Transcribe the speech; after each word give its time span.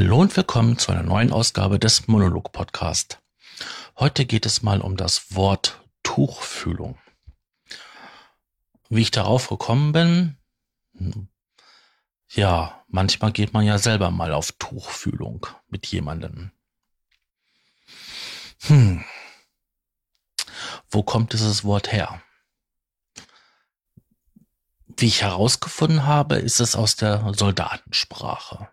Hallo 0.00 0.20
und 0.20 0.36
willkommen 0.36 0.78
zu 0.78 0.92
einer 0.92 1.02
neuen 1.02 1.32
Ausgabe 1.32 1.80
des 1.80 2.06
Monolog 2.06 2.52
Podcast. 2.52 3.18
Heute 3.98 4.26
geht 4.26 4.46
es 4.46 4.62
mal 4.62 4.80
um 4.80 4.96
das 4.96 5.34
Wort 5.34 5.80
Tuchfühlung. 6.04 6.96
Wie 8.88 9.02
ich 9.02 9.10
darauf 9.10 9.48
gekommen 9.48 9.90
bin, 9.90 10.36
ja, 12.28 12.84
manchmal 12.86 13.32
geht 13.32 13.52
man 13.52 13.66
ja 13.66 13.78
selber 13.78 14.12
mal 14.12 14.32
auf 14.34 14.52
Tuchfühlung 14.52 15.48
mit 15.66 15.84
jemandem. 15.88 16.52
Hm. 18.68 19.04
Wo 20.90 21.02
kommt 21.02 21.32
dieses 21.32 21.64
Wort 21.64 21.90
her? 21.90 22.22
Wie 24.86 25.06
ich 25.06 25.22
herausgefunden 25.22 26.06
habe, 26.06 26.36
ist 26.36 26.60
es 26.60 26.76
aus 26.76 26.94
der 26.94 27.34
Soldatensprache 27.34 28.68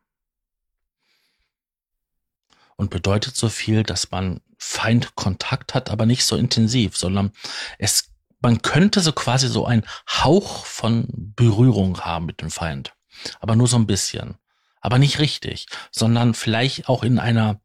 und 2.78 2.90
bedeutet 2.90 3.36
so 3.36 3.50
viel, 3.50 3.84
dass 3.84 4.12
man 4.12 4.42
Feindkontakt 4.58 5.74
hat, 5.74 5.90
aber 5.90 6.06
nicht 6.06 6.26
so 6.26 6.36
intensiv, 6.36 6.98
sondern 6.98 7.32
es, 7.78 8.12
man 8.40 8.62
könnte 8.62 9.02
so 9.02 9.12
quasi 9.12 9.48
so 9.48 9.66
einen 9.66 9.86
Hauch 10.10 10.66
von 10.66 11.08
Berührung 11.36 12.02
haben 12.02 12.26
mit 12.26 12.42
dem 12.42 12.52
Feind, 12.52 12.94
aber 13.40 13.56
nur 13.56 13.68
so 13.68 13.78
ein 13.78 13.88
bisschen, 13.88 14.38
aber 14.82 14.98
nicht 14.98 15.20
richtig, 15.20 15.68
sondern 15.92 16.34
vielleicht 16.34 16.90
auch 16.90 17.04
in 17.04 17.20
einer 17.20 17.62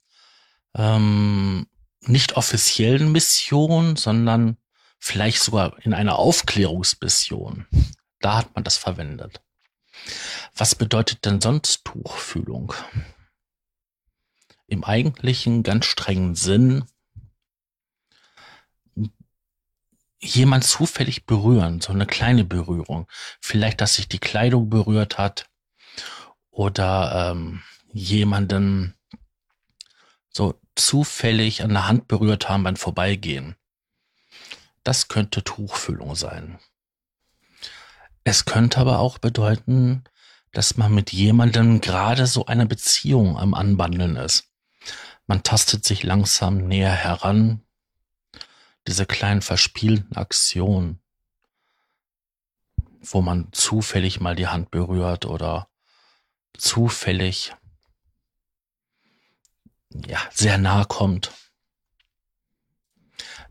ähm, 0.74 1.66
nicht 2.02 2.36
offiziellen 2.36 3.12
Mission, 3.12 3.96
sondern 3.96 4.56
vielleicht 4.98 5.42
sogar 5.42 5.76
in 5.84 5.94
einer 5.94 6.18
Aufklärungsmission. 6.18 7.66
Da 8.20 8.36
hat 8.36 8.54
man 8.54 8.64
das 8.64 8.76
verwendet. 8.76 9.40
Was 10.54 10.74
bedeutet 10.74 11.24
denn 11.24 11.40
sonst 11.40 11.84
Tuchfühlung? 11.84 12.74
Im 14.70 14.84
eigentlichen 14.84 15.62
ganz 15.62 15.84
strengen 15.86 16.34
Sinn 16.34 16.84
jemand 20.20 20.64
zufällig 20.64 21.26
berühren, 21.26 21.80
so 21.80 21.92
eine 21.92 22.06
kleine 22.06 22.44
Berührung. 22.44 23.06
Vielleicht, 23.40 23.80
dass 23.80 23.94
sich 23.94 24.08
die 24.08 24.18
Kleidung 24.18 24.70
berührt 24.70 25.18
hat 25.18 25.46
oder 26.50 27.32
ähm, 27.32 27.62
jemanden 27.92 28.94
so 30.28 30.60
zufällig 30.76 31.62
an 31.62 31.70
der 31.70 31.88
Hand 31.88 32.06
berührt 32.06 32.48
haben 32.48 32.62
beim 32.62 32.76
Vorbeigehen. 32.76 33.56
Das 34.84 35.08
könnte 35.08 35.42
Tuchfüllung 35.42 36.14
sein. 36.14 36.58
Es 38.22 38.44
könnte 38.44 38.78
aber 38.78 39.00
auch 39.00 39.18
bedeuten, 39.18 40.04
dass 40.52 40.76
man 40.76 40.94
mit 40.94 41.12
jemandem 41.12 41.80
gerade 41.80 42.26
so 42.26 42.46
eine 42.46 42.66
Beziehung 42.66 43.36
am 43.36 43.54
Anbandeln 43.54 44.16
ist. 44.16 44.49
Man 45.30 45.44
tastet 45.44 45.84
sich 45.84 46.02
langsam 46.02 46.66
näher 46.66 46.90
heran. 46.90 47.64
Diese 48.88 49.06
kleinen 49.06 49.42
verspielten 49.42 50.16
Aktionen, 50.16 50.98
wo 53.00 53.22
man 53.22 53.52
zufällig 53.52 54.18
mal 54.18 54.34
die 54.34 54.48
Hand 54.48 54.72
berührt 54.72 55.26
oder 55.26 55.68
zufällig 56.58 57.54
ja, 59.94 60.18
sehr 60.32 60.58
nah 60.58 60.84
kommt. 60.84 61.30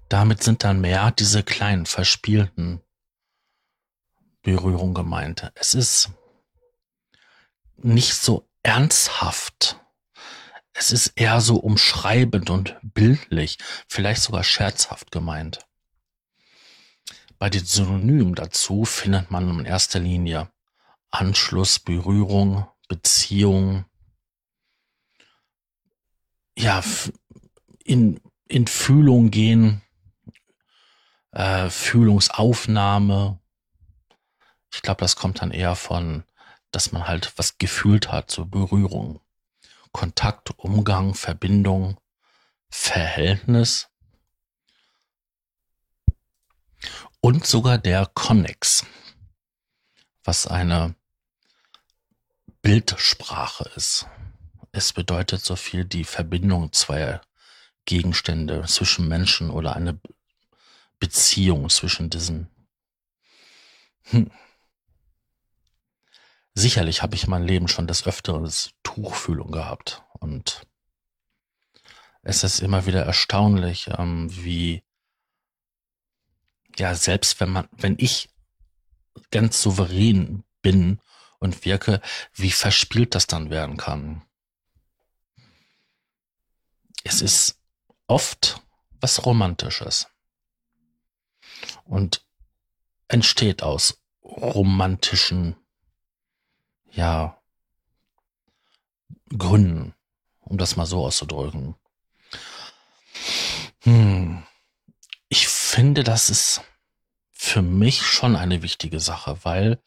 Damit 0.09 0.43
sind 0.43 0.65
dann 0.65 0.81
mehr 0.81 1.11
diese 1.11 1.43
kleinen 1.43 1.85
verspielten 1.85 2.81
Berührungen 4.41 4.95
gemeint. 4.95 5.49
Es 5.55 5.73
ist 5.75 6.09
nicht 7.77 8.15
so 8.15 8.49
ernsthaft 8.63 9.78
es 10.79 10.91
ist 10.91 11.07
eher 11.15 11.41
so 11.41 11.57
umschreibend 11.57 12.49
und 12.49 12.77
bildlich, 12.81 13.57
vielleicht 13.87 14.21
sogar 14.21 14.45
scherzhaft 14.45 15.11
gemeint. 15.11 15.59
Bei 17.37 17.49
den 17.49 17.65
Synonymen 17.65 18.33
dazu 18.33 18.85
findet 18.85 19.29
man 19.29 19.59
in 19.59 19.65
erster 19.65 19.99
Linie 19.99 20.49
Anschluss, 21.11 21.79
Berührung, 21.79 22.67
Beziehung, 22.87 23.85
ja, 26.57 26.83
in, 27.83 28.21
in 28.47 28.67
Fühlung 28.67 29.31
gehen, 29.31 29.81
äh, 31.31 31.69
Fühlungsaufnahme. 31.69 33.39
Ich 34.71 34.81
glaube, 34.81 35.01
das 35.01 35.15
kommt 35.15 35.41
dann 35.41 35.51
eher 35.51 35.75
von, 35.75 36.23
dass 36.71 36.91
man 36.91 37.07
halt 37.07 37.33
was 37.37 37.57
gefühlt 37.57 38.11
hat, 38.11 38.31
so 38.31 38.45
Berührung. 38.45 39.19
Kontakt, 39.91 40.51
Umgang, 40.57 41.13
Verbindung, 41.13 41.99
Verhältnis 42.69 43.89
und 47.21 47.45
sogar 47.45 47.77
der 47.77 48.05
Connex, 48.05 48.85
was 50.23 50.47
eine 50.47 50.95
Bildsprache 52.61 53.69
ist. 53.75 54.07
Es 54.71 54.93
bedeutet 54.93 55.43
so 55.43 55.55
viel 55.55 55.85
die 55.85 56.03
Verbindung 56.03 56.71
zweier 56.71 57.21
Gegenstände 57.85 58.63
zwischen 58.67 59.07
Menschen 59.07 59.49
oder 59.49 59.75
eine 59.75 59.99
Beziehung 60.99 61.69
zwischen 61.69 62.09
diesen. 62.09 62.49
Hm. 64.03 64.31
Sicherlich 66.59 67.01
habe 67.01 67.15
ich 67.15 67.23
in 67.23 67.29
meinem 67.29 67.45
Leben 67.45 67.69
schon 67.69 67.87
des 67.87 68.05
Öfteren 68.05 68.51
Tuchfühlung 68.83 69.49
gehabt. 69.49 70.03
Und 70.19 70.67
es 72.21 72.43
ist 72.43 72.59
immer 72.59 72.85
wieder 72.85 73.05
erstaunlich, 73.05 73.89
ähm, 73.97 74.27
wie 74.29 74.83
ja 76.77 76.95
selbst 76.95 77.39
wenn 77.39 77.49
man, 77.49 77.69
wenn 77.71 77.95
ich 77.97 78.29
ganz 79.31 79.61
souverän 79.61 80.43
bin 80.61 80.99
und 81.39 81.63
wirke, 81.63 82.01
wie 82.33 82.51
verspielt 82.51 83.15
das 83.15 83.25
dann 83.25 83.49
werden 83.49 83.77
kann. 83.77 84.25
Es 87.05 87.21
ist 87.21 87.57
oft 88.05 88.61
was 88.99 89.25
Romantisches. 89.25 90.07
Und 91.85 92.27
entsteht 93.07 93.63
aus 93.63 94.01
romantischen 94.21 95.55
ja, 96.91 97.37
Gründen, 99.37 99.93
um 100.39 100.57
das 100.57 100.75
mal 100.75 100.85
so 100.85 101.05
auszudrücken. 101.05 101.75
Hm. 103.83 104.43
Ich 105.29 105.47
finde, 105.47 106.03
das 106.03 106.29
ist 106.29 106.61
für 107.31 107.61
mich 107.61 108.01
schon 108.01 108.35
eine 108.35 108.63
wichtige 108.63 108.99
Sache, 108.99 109.37
weil 109.43 109.79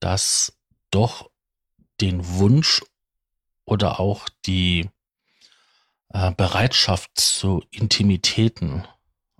das 0.00 0.58
doch 0.90 1.30
den 2.00 2.26
Wunsch 2.38 2.82
oder 3.64 4.00
auch 4.00 4.28
die 4.44 4.90
äh, 6.08 6.32
Bereitschaft 6.32 7.12
zu 7.14 7.64
Intimitäten 7.70 8.86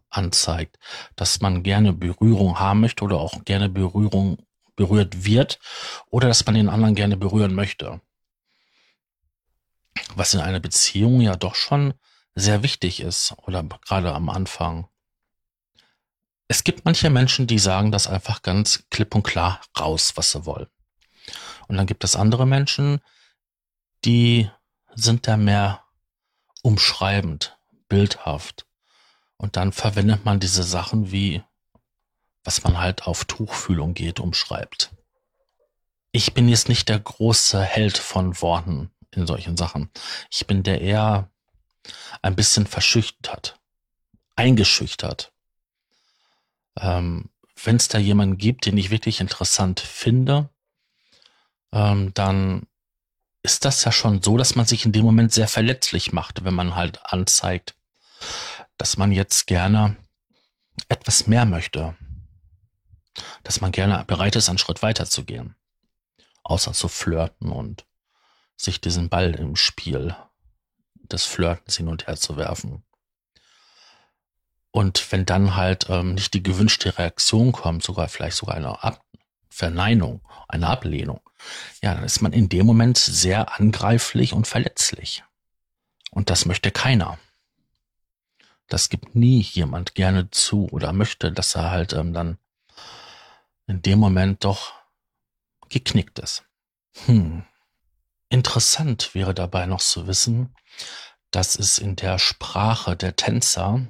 anzeigt, 0.09 0.79
dass 1.17 1.41
man 1.41 1.63
gerne 1.63 1.93
Berührung 1.93 2.59
haben 2.59 2.81
möchte 2.81 3.05
oder 3.05 3.19
auch 3.19 3.45
gerne 3.45 3.69
Berührung 3.69 4.39
berührt 4.77 5.25
wird 5.25 5.59
oder 6.11 6.29
dass 6.29 6.47
man 6.47 6.55
den 6.55 6.69
anderen 6.69 6.95
gerne 6.95 7.17
berühren 7.17 7.55
möchte. 7.55 8.01
Was 10.15 10.35
in 10.35 10.41
einer 10.41 10.61
Beziehung 10.61 11.21
ja 11.21 11.37
doch 11.37 11.55
schon 11.55 11.95
sehr 12.35 12.63
wichtig 12.63 13.01
ist 13.01 13.35
oder 13.43 13.63
gerade 13.63 14.13
am 14.15 14.29
Anfang. 14.29 14.89
Es 16.49 16.65
gibt 16.65 16.85
manche 16.85 17.11
Menschen, 17.11 17.47
die 17.47 17.59
sagen 17.59 17.93
das 17.93 18.07
einfach 18.07 18.43
ganz 18.43 18.85
klipp 18.91 19.15
und 19.15 19.23
klar 19.23 19.61
raus, 19.79 20.13
was 20.17 20.33
sie 20.33 20.45
wollen. 20.45 20.69
Und 21.69 21.77
dann 21.77 21.87
gibt 21.87 22.05
es 22.05 22.17
andere 22.17 22.47
Menschen, 22.47 23.01
die 24.05 24.51
sind 24.95 25.27
da 25.27 25.37
mehr 25.37 25.85
umschreibend, 26.63 27.57
bildhaft. 27.89 28.67
Und 29.37 29.57
dann 29.57 29.73
verwendet 29.73 30.25
man 30.25 30.41
diese 30.41 30.63
Sachen 30.63 31.11
wie 31.11 31.43
was 32.45 32.65
man 32.65 32.79
halt 32.79 33.07
auf 33.07 33.25
Tuchfühlung 33.25 33.95
geht, 33.95 34.21
umschreibt. 34.21 34.91
Ich 36.11 36.35
bin 36.35 36.49
jetzt 36.49 36.69
nicht 36.69 36.89
der 36.89 36.99
große 36.99 37.63
Held 37.63 37.97
von 37.97 38.41
Worten 38.43 38.91
in 39.13 39.27
solchen 39.27 39.57
Sachen. 39.57 39.91
Ich 40.31 40.47
bin 40.47 40.63
der 40.63 40.81
eher 40.81 41.31
ein 42.21 42.37
bisschen 42.37 42.67
verschüchtert, 42.67 43.59
eingeschüchtert. 44.37 45.33
Ähm, 46.79 47.31
Wenn 47.63 47.77
es 47.77 47.89
da 47.89 47.99
jemanden 47.99 48.39
gibt, 48.39 48.67
den 48.67 48.77
ich 48.77 48.91
wirklich 48.91 49.21
interessant 49.21 49.81
finde, 49.81 50.49
ähm, 51.73 52.13
dann 52.15 52.67
ist 53.43 53.65
das 53.65 53.85
ja 53.85 53.93
schon 53.93 54.23
so, 54.23 54.37
dass 54.37 54.55
man 54.55 54.67
sich 54.67 54.85
in 54.85 54.93
dem 54.93 55.05
Moment 55.05 55.33
sehr 55.33 55.49
verletzlich 55.49 56.13
macht, 56.13 56.45
wenn 56.45 56.55
man 56.55 56.77
halt 56.77 57.01
anzeigt, 57.05 57.75
dass 58.77 58.97
man 58.97 59.13
jetzt 59.13 59.47
gerne 59.47 59.97
etwas 60.89 61.27
mehr 61.27 61.45
möchte 61.45 61.97
dass 63.43 63.61
man 63.61 63.73
gerne 63.73 64.05
bereit 64.07 64.37
ist, 64.37 64.49
einen 64.49 64.59
Schritt 64.59 64.83
weiter 64.83 65.07
zu 65.07 65.25
gehen. 65.25 65.55
Außer 66.45 66.73
zu 66.73 66.89
flirten 66.89 67.51
und 67.51 67.85
sich 68.57 68.81
diesen 68.81 69.09
Ball 69.09 69.35
im 69.35 69.57
Spiel 69.57 70.17
des 70.95 71.25
Flirtens 71.25 71.77
hin 71.77 71.89
und 71.89 72.07
her 72.07 72.17
zu 72.17 72.37
werfen. 72.37 72.85
Und 74.71 75.13
wenn 75.13 75.27
dann 75.27 75.55
halt 75.55 75.87
ähm, 75.91 76.15
nicht 76.15 76.33
die 76.35 76.43
gewünschte 76.43 76.99
Reaktion 76.99 77.53
kommt, 77.53 77.83
sogar 77.83 78.09
vielleicht 78.09 78.37
sogar 78.37 78.57
eine 78.57 78.83
Ab 78.83 79.05
Verneinung, 79.51 80.27
eine 80.49 80.67
Ablehnung, 80.67 81.21
ja, 81.83 81.95
dann 81.95 82.05
ist 82.05 82.23
man 82.23 82.33
in 82.33 82.49
dem 82.49 82.65
Moment 82.65 82.97
sehr 82.97 83.61
angreiflich 83.61 84.33
und 84.33 84.47
verletzlich. 84.47 85.25
Und 86.11 86.31
das 86.31 86.47
möchte 86.47 86.71
keiner. 86.71 87.19
Das 88.69 88.89
gibt 88.89 89.15
nie 89.15 89.43
jemand 89.43 89.95
gerne 89.95 90.31
zu 90.31 90.69
oder 90.71 90.95
möchte, 90.95 91.31
dass 91.31 91.55
er 91.55 91.71
halt 91.71 91.93
ähm, 91.93 92.15
dann 92.15 92.39
in 93.67 93.83
dem 93.83 93.99
Moment 93.99 94.45
doch 94.45 94.73
geknickt 95.69 96.19
ist. 96.19 96.45
Hm. 97.07 97.45
Interessant 98.29 99.15
wäre 99.15 99.35
dabei 99.35 99.67
noch 99.67 99.81
zu 99.81 100.07
wissen, 100.07 100.55
dass 101.31 101.59
es 101.59 101.79
in 101.79 101.97
der 101.97 102.19
Sprache 102.19 102.97
der 102.97 103.17
Tänzer, 103.17 103.87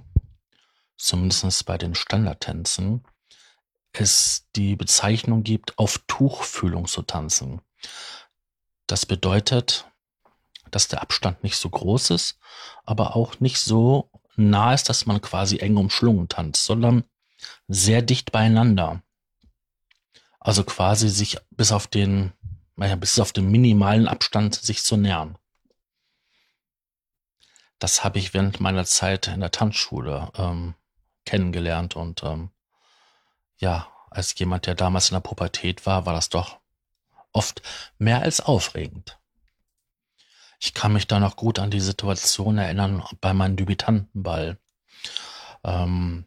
zumindest 0.97 1.65
bei 1.67 1.79
den 1.79 1.95
Standardtänzen, 1.95 3.05
es 3.93 4.49
die 4.57 4.77
Bezeichnung 4.77 5.43
gibt, 5.43 5.79
auf 5.79 5.99
Tuchfühlung 6.07 6.87
zu 6.87 7.03
tanzen. 7.03 7.61
Das 8.87 9.07
bedeutet, 9.07 9.87
dass 10.71 10.89
der 10.89 11.03
Abstand 11.03 11.43
nicht 11.43 11.57
so 11.57 11.69
groß 11.69 12.11
ist, 12.11 12.39
aber 12.85 13.15
auch 13.17 13.41
nicht 13.41 13.59
so 13.59 14.11
nah 14.37 14.73
ist, 14.73 14.89
dass 14.89 15.07
man 15.07 15.21
quasi 15.21 15.59
eng 15.59 15.77
umschlungen 15.77 16.29
tanzt, 16.29 16.65
sondern 16.65 17.05
sehr 17.69 18.03
dicht 18.03 18.33
beieinander. 18.33 19.03
Also 20.45 20.65
quasi 20.65 21.09
sich 21.09 21.39
bis 21.51 21.71
auf 21.71 21.87
den, 21.87 22.33
naja, 22.75 22.97
bis 22.97 23.21
auf 23.21 23.33
den 23.33 23.49
minimalen 23.49 24.09
Abstand 24.09 24.57
sich 24.57 24.83
zu 24.83 24.97
nähern. 24.97 25.39
Das 27.79 28.03
habe 28.03 28.19
ich 28.19 28.35
während 28.35 28.59
meiner 28.59 28.85
Zeit 28.85 29.29
in 29.29 29.39
der 29.39 29.53
Tanzschule 29.53 30.33
ähm, 30.37 30.75
kennengelernt 31.25 31.95
und 31.95 32.25
ähm, 32.25 32.51
ja, 33.59 33.87
als 34.11 34.37
jemand, 34.37 34.67
der 34.67 34.75
damals 34.75 35.11
in 35.11 35.15
der 35.15 35.21
Pubertät 35.21 35.87
war, 35.87 36.07
war 36.07 36.13
das 36.13 36.29
doch 36.29 36.59
oft 37.33 37.63
mehr 37.99 38.23
als 38.23 38.41
aufregend. 38.41 39.21
Ich 40.59 40.75
kann 40.75 40.93
mich 40.93 41.07
da 41.07 41.21
noch 41.21 41.37
gut 41.37 41.61
an 41.61 41.71
die 41.71 41.81
Situation 41.81 42.59
erinnern 42.59 43.05
bei 43.21 43.33
meinem 43.33 43.57
Debütantenball. 43.57 44.59
Ähm, 45.63 46.27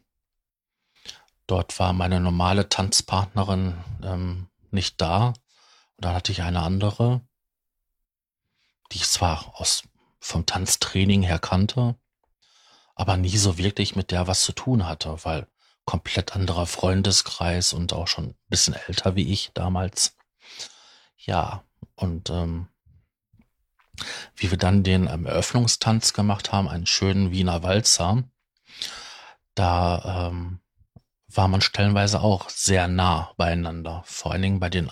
dort 1.46 1.78
war 1.78 1.92
meine 1.92 2.20
normale 2.20 2.68
Tanzpartnerin 2.68 3.74
ähm, 4.02 4.48
nicht 4.70 5.00
da. 5.00 5.28
Und 5.28 6.04
dann 6.04 6.14
hatte 6.14 6.32
ich 6.32 6.42
eine 6.42 6.62
andere, 6.62 7.20
die 8.92 8.96
ich 8.96 9.08
zwar 9.08 9.54
aus, 9.54 9.84
vom 10.20 10.46
Tanztraining 10.46 11.22
her 11.22 11.38
kannte, 11.38 11.96
aber 12.94 13.16
nie 13.16 13.36
so 13.36 13.58
wirklich 13.58 13.96
mit 13.96 14.10
der 14.10 14.26
was 14.26 14.42
zu 14.42 14.52
tun 14.52 14.86
hatte, 14.86 15.24
weil 15.24 15.46
komplett 15.84 16.34
anderer 16.34 16.66
Freundeskreis 16.66 17.72
und 17.72 17.92
auch 17.92 18.08
schon 18.08 18.30
ein 18.30 18.36
bisschen 18.48 18.74
älter 18.74 19.14
wie 19.14 19.32
ich 19.32 19.52
damals. 19.54 20.16
Ja, 21.16 21.64
und 21.94 22.30
ähm, 22.30 22.68
wie 24.34 24.50
wir 24.50 24.58
dann 24.58 24.82
den 24.82 25.06
ähm, 25.06 25.26
Eröffnungstanz 25.26 26.12
gemacht 26.12 26.52
haben, 26.52 26.68
einen 26.68 26.86
schönen 26.86 27.30
Wiener 27.30 27.62
Walzer, 27.62 28.24
da 29.54 30.28
ähm, 30.28 30.60
war 31.28 31.48
man 31.48 31.60
stellenweise 31.60 32.20
auch 32.20 32.48
sehr 32.48 32.88
nah 32.88 33.32
beieinander, 33.36 34.02
vor 34.06 34.32
allen 34.32 34.42
Dingen 34.42 34.60
bei 34.60 34.70
den 34.70 34.90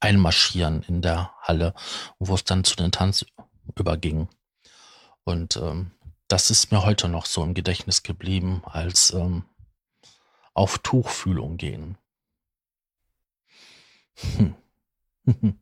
Einmarschieren 0.00 0.82
in 0.82 1.02
der 1.02 1.32
Halle, 1.42 1.74
wo 2.18 2.34
es 2.34 2.44
dann 2.44 2.64
zu 2.64 2.76
den 2.76 2.92
Tanz 2.92 3.26
überging. 3.76 4.28
Und 5.24 5.56
ähm, 5.56 5.92
das 6.28 6.50
ist 6.50 6.72
mir 6.72 6.84
heute 6.84 7.08
noch 7.08 7.26
so 7.26 7.42
im 7.42 7.54
Gedächtnis 7.54 8.02
geblieben, 8.02 8.62
als 8.64 9.12
ähm, 9.12 9.44
auf 10.54 10.78
Tuchfühlung 10.78 11.56
gehen. 11.56 11.98
Hm. 14.36 14.54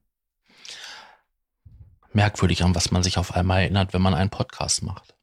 Merkwürdig, 2.13 2.63
an 2.65 2.75
was 2.75 2.91
man 2.91 3.03
sich 3.03 3.19
auf 3.19 3.35
einmal 3.35 3.61
erinnert, 3.61 3.93
wenn 3.93 4.03
man 4.03 4.15
einen 4.15 4.31
Podcast 4.31 4.83
macht. 4.83 5.18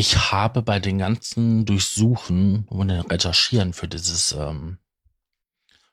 Ich 0.00 0.30
habe 0.30 0.62
bei 0.62 0.78
den 0.78 0.98
ganzen 0.98 1.64
Durchsuchen 1.64 2.68
und 2.68 2.88
Recherchieren 2.88 3.72
für 3.72 3.88
dieses, 3.88 4.30
ähm, 4.30 4.78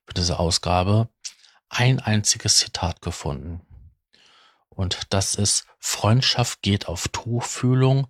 für 0.06 0.14
diese 0.14 0.38
Ausgabe 0.38 1.10
ein 1.70 2.00
einziges 2.00 2.60
Zitat 2.60 3.02
gefunden. 3.02 3.66
Und 4.70 5.08
das 5.10 5.34
ist 5.34 5.66
Freundschaft 5.80 6.62
geht 6.62 6.88
auf 6.88 7.08
Tuchfühlung, 7.08 8.06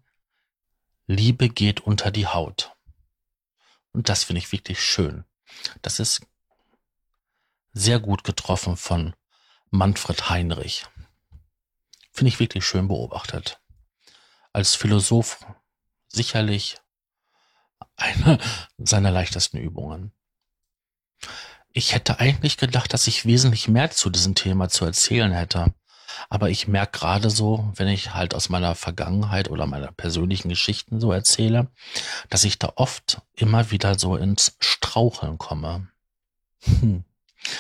Liebe 1.08 1.48
geht 1.48 1.80
unter 1.80 2.12
die 2.12 2.28
Haut. 2.28 2.76
Und 3.94 4.10
das 4.10 4.26
finde 4.26 4.40
ich 4.40 4.52
wirklich 4.52 4.84
schön. 4.84 5.24
Das 5.82 6.02
ist 6.02 6.28
sehr 7.72 8.02
gut 8.02 8.26
getroffen 8.26 8.76
von 8.76 9.16
Manfred 9.70 10.30
Heinrich. 10.30 10.88
Finde 12.12 12.28
ich 12.28 12.42
wirklich 12.42 12.66
schön 12.66 12.90
beobachtet. 12.90 13.62
Als 14.52 14.76
Philosoph 14.76 15.40
sicherlich 16.16 16.78
eine 17.96 18.40
seiner 18.78 19.12
leichtesten 19.12 19.58
Übungen. 19.58 20.12
Ich 21.72 21.94
hätte 21.94 22.20
eigentlich 22.20 22.58
gedacht, 22.58 22.94
dass 22.94 23.08
ich 23.08 23.26
wesentlich 23.26 23.68
mehr 23.68 23.92
zu 23.92 24.10
diesem 24.10 24.34
Thema 24.36 24.70
zu 24.70 24.86
erzählen 24.86 25.32
hätte. 25.32 25.74
Aber 26.30 26.50
ich 26.50 26.68
merke 26.68 27.00
gerade 27.00 27.30
so, 27.30 27.72
wenn 27.76 27.90
ich 27.90 28.14
halt 28.14 28.34
aus 28.34 28.50
meiner 28.50 28.76
Vergangenheit 28.76 29.50
oder 29.50 29.66
meiner 29.66 29.92
persönlichen 29.92 30.50
Geschichten 30.50 31.02
so 31.02 31.12
erzähle, 31.12 31.68
dass 32.30 32.46
ich 32.46 32.58
da 32.58 32.72
oft 32.76 33.22
immer 33.36 33.72
wieder 33.72 34.00
so 34.00 34.16
ins 34.16 34.56
Straucheln 34.60 35.38
komme. 35.38 35.90
Hm. 36.64 37.04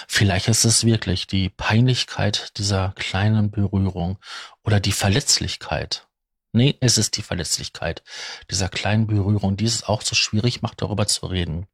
Vielleicht 0.07 0.47
ist 0.47 0.63
es 0.63 0.83
wirklich 0.83 1.27
die 1.27 1.49
Peinlichkeit 1.49 2.57
dieser 2.57 2.93
kleinen 2.95 3.51
Berührung 3.51 4.17
oder 4.63 4.79
die 4.79 4.93
Verletzlichkeit. 4.93 6.07
Nee, 6.55 6.77
es 6.79 6.97
ist 6.97 7.17
die 7.17 7.21
Verletzlichkeit 7.21 8.01
dieser 8.49 8.69
kleinen 8.69 9.07
Berührung, 9.07 9.57
die 9.57 9.65
es 9.65 9.83
auch 9.83 10.01
so 10.01 10.15
schwierig 10.15 10.61
macht, 10.61 10.81
darüber 10.81 11.05
zu 11.05 11.25
reden. 11.25 11.67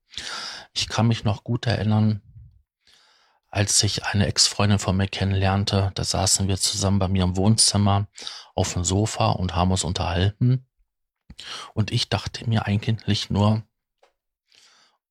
Ich 0.74 0.90
kann 0.90 1.08
mich 1.08 1.24
noch 1.24 1.44
gut 1.44 1.68
erinnern, 1.68 2.24
als 3.52 3.84
ich 3.84 4.06
eine 4.06 4.26
Ex-Freundin 4.26 4.80
von 4.80 4.98
mir 4.98 5.08
kennenlernte, 5.08 5.92
da 5.94 6.04
saßen 6.04 6.48
wir 6.48 6.58
zusammen 6.58 6.98
bei 6.98 7.08
mir 7.08 7.26
im 7.26 7.38
Wohnzimmer 7.38 8.08
auf 8.56 8.74
dem 8.74 8.84
Sofa 8.84 9.34
und 9.34 9.56
haben 9.56 9.70
uns 9.70 9.84
unterhalten. 9.84 10.66
Und 11.76 11.92
ich 11.92 12.10
dachte 12.10 12.50
mir 12.50 12.66
eigentlich 12.66 13.30
nur, 13.30 13.62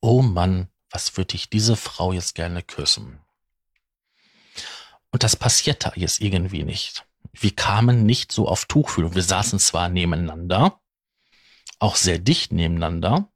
oh 0.01 0.21
Mann, 0.21 0.69
was 0.91 1.17
würde 1.17 1.37
ich 1.37 1.49
diese 1.49 1.77
Frau 1.77 2.13
jetzt 2.13 2.35
gerne 2.35 2.65
küssen? 2.65 3.21
Und 5.13 5.23
das 5.23 5.37
passierte 5.37 5.93
jetzt 5.95 6.21
irgendwie 6.21 6.65
nicht. 6.65 7.05
Wir 7.33 7.55
kamen 7.55 8.05
nicht 8.05 8.33
so 8.33 8.49
auf 8.49 8.65
Tuchfühlung. 8.67 9.15
Wir 9.15 9.23
saßen 9.23 9.59
zwar 9.59 9.89
nebeneinander, 9.89 10.81
auch 11.79 11.97
sehr 11.97 12.19
dicht 12.19 12.53
nebeneinander, 12.53 13.29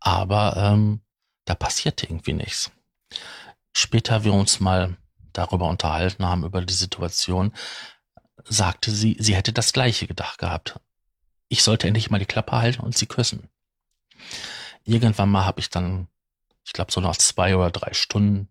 aber 0.00 0.56
ähm, 0.56 1.00
da 1.44 1.54
passierte 1.54 2.06
irgendwie 2.06 2.34
nichts 2.34 2.70
später 3.78 4.24
wir 4.24 4.32
uns 4.32 4.60
mal 4.60 4.96
darüber 5.32 5.68
unterhalten 5.68 6.24
haben, 6.24 6.44
über 6.44 6.62
die 6.62 6.74
Situation, 6.74 7.52
sagte 8.44 8.90
sie, 8.90 9.16
sie 9.18 9.34
hätte 9.34 9.52
das 9.52 9.72
gleiche 9.72 10.06
gedacht 10.06 10.38
gehabt. 10.38 10.80
Ich 11.48 11.62
sollte 11.62 11.86
endlich 11.86 12.10
mal 12.10 12.18
die 12.18 12.26
Klappe 12.26 12.52
halten 12.52 12.82
und 12.82 12.96
sie 12.96 13.06
küssen. 13.06 13.48
Irgendwann 14.84 15.30
mal 15.30 15.44
habe 15.44 15.60
ich 15.60 15.70
dann, 15.70 16.08
ich 16.64 16.72
glaube 16.72 16.92
so 16.92 17.00
nach 17.00 17.16
zwei 17.16 17.56
oder 17.56 17.70
drei 17.70 17.92
Stunden, 17.94 18.48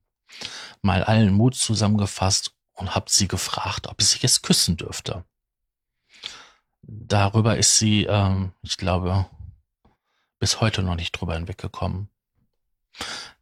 mal 0.81 1.03
allen 1.03 1.33
Mut 1.33 1.55
zusammengefasst 1.55 2.55
und 2.77 2.95
habe 2.95 3.09
sie 3.09 3.27
gefragt, 3.27 3.87
ob 3.87 4.01
sie 4.01 4.19
es 4.23 4.41
küssen 4.41 4.77
dürfte. 4.77 5.25
Darüber 6.81 7.57
ist 7.57 7.77
sie, 7.77 8.05
ähm, 8.05 8.53
ich 8.61 8.77
glaube, 8.77 9.25
bis 10.39 10.61
heute 10.61 10.81
noch 10.81 10.95
nicht 10.95 11.11
drüber 11.11 11.33
hinweggekommen 11.33 12.09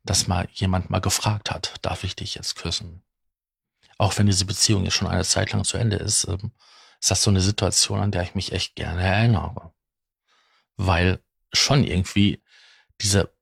dass 0.06 0.28
mal 0.28 0.48
jemand 0.54 0.90
mal 0.90 1.02
gefragt 1.02 1.52
hat, 1.52 1.74
darf 1.82 2.04
ich 2.04 2.16
dich 2.16 2.36
jetzt 2.36 2.56
küssen? 2.56 3.04
Auch 3.98 4.18
wenn 4.18 4.28
diese 4.28 4.46
Beziehung 4.46 4.84
jetzt 4.84 4.94
schon 4.94 5.08
eine 5.08 5.24
Zeit 5.24 5.52
lang 5.52 5.64
zu 5.64 5.78
Ende 5.78 5.98
ist, 5.98 6.28
ähm, 6.28 6.52
ist 7.00 7.12
das 7.12 7.24
so 7.24 7.32
eine 7.32 7.42
Situation, 7.42 8.00
an 8.00 8.12
der 8.12 8.24
ich 8.24 8.36
mich 8.36 8.52
echt 8.52 8.76
gerne 8.76 9.02
erinnere. 9.02 9.74
Weil 10.78 11.20
schon 11.54 11.84
irgendwie 11.84 12.42
diese 13.02 13.34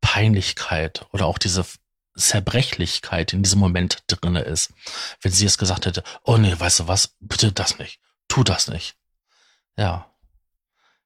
Peinlichkeit 0.00 1.06
oder 1.12 1.26
auch 1.26 1.38
diese 1.38 1.64
Zerbrechlichkeit 2.14 3.32
in 3.32 3.42
diesem 3.42 3.60
Moment 3.60 4.04
drinne 4.06 4.42
ist. 4.42 4.72
Wenn 5.20 5.32
sie 5.32 5.46
es 5.46 5.58
gesagt 5.58 5.86
hätte, 5.86 6.02
oh 6.24 6.36
nee, 6.36 6.58
weißt 6.58 6.80
du 6.80 6.88
was, 6.88 7.16
bitte 7.20 7.52
das 7.52 7.78
nicht, 7.78 8.00
tu 8.28 8.42
das 8.44 8.68
nicht. 8.68 8.96
Ja. 9.76 10.08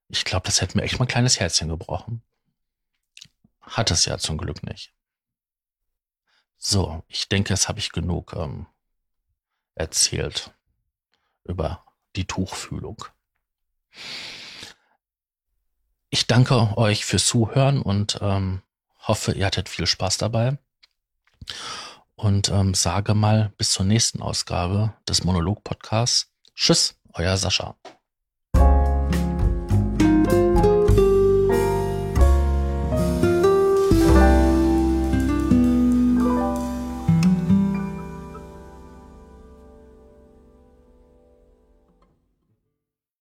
Ich 0.08 0.24
glaube, 0.24 0.46
das 0.46 0.60
hätte 0.60 0.76
mir 0.76 0.84
echt 0.84 0.98
mal 0.98 1.04
ein 1.04 1.08
kleines 1.08 1.40
Herzchen 1.40 1.68
gebrochen. 1.68 2.22
Hat 3.60 3.90
es 3.90 4.04
ja 4.04 4.18
zum 4.18 4.38
Glück 4.38 4.62
nicht. 4.62 4.92
So, 6.56 7.02
ich 7.08 7.28
denke, 7.28 7.48
das 7.50 7.68
habe 7.68 7.80
ich 7.80 7.90
genug 7.92 8.32
ähm, 8.34 8.66
erzählt. 9.74 10.52
über 11.44 11.84
die 12.16 12.26
Tuchfühlung. 12.26 13.04
Ich 16.10 16.26
danke 16.26 16.76
euch 16.76 17.04
fürs 17.04 17.26
Zuhören 17.26 17.82
und 17.82 18.18
ähm, 18.22 18.62
hoffe, 19.00 19.32
ihr 19.32 19.46
hattet 19.46 19.68
viel 19.68 19.86
Spaß 19.86 20.18
dabei. 20.18 20.58
Und 22.14 22.48
ähm, 22.48 22.74
sage 22.74 23.14
mal 23.14 23.52
bis 23.58 23.70
zur 23.70 23.84
nächsten 23.84 24.22
Ausgabe 24.22 24.94
des 25.08 25.24
Monolog-Podcasts. 25.24 26.32
Tschüss, 26.54 26.94
euer 27.12 27.36
Sascha. 27.36 27.76